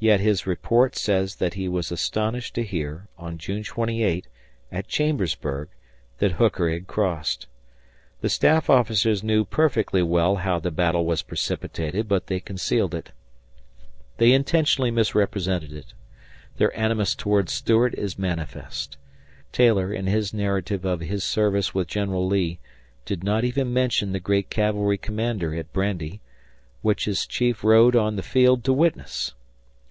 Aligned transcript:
Yet 0.00 0.18
his 0.18 0.44
report 0.44 0.96
says 0.96 1.36
that 1.36 1.54
he 1.54 1.68
was 1.68 1.92
astonished 1.92 2.54
to 2.56 2.64
hear, 2.64 3.06
on 3.16 3.38
June 3.38 3.62
28, 3.62 4.26
at 4.72 4.88
Chambersburg, 4.88 5.68
that 6.18 6.32
Hooker 6.32 6.68
had 6.68 6.88
crossed. 6.88 7.46
The 8.20 8.28
staff 8.28 8.68
officers 8.68 9.22
knew 9.22 9.44
perfectly 9.44 10.02
well 10.02 10.34
how 10.34 10.58
the 10.58 10.72
battle 10.72 11.06
was 11.06 11.22
precipitated, 11.22 12.08
but 12.08 12.26
they 12.26 12.40
concealed 12.40 12.92
it. 12.92 13.12
They 14.16 14.32
intentionally 14.32 14.90
misrepresented 14.90 15.72
it. 15.72 15.94
Their 16.56 16.76
animus 16.76 17.14
towards 17.14 17.52
Stuart 17.52 17.94
is 17.94 18.18
manifest. 18.18 18.96
Taylor, 19.52 19.92
in 19.92 20.08
his 20.08 20.34
narrative 20.34 20.84
of 20.84 21.00
his 21.02 21.22
service 21.22 21.72
with 21.72 21.86
General 21.86 22.26
Lee, 22.26 22.58
did 23.04 23.22
not 23.22 23.44
even 23.44 23.72
mention 23.72 24.10
the 24.10 24.18
great 24.18 24.50
cavalry 24.50 24.98
combat 24.98 25.40
at 25.56 25.72
Brandy, 25.72 26.20
which 26.82 27.04
his 27.04 27.28
chief 27.28 27.62
rode 27.62 27.94
on 27.94 28.16
the 28.16 28.22
field 28.24 28.64
to 28.64 28.72
witness. 28.72 29.34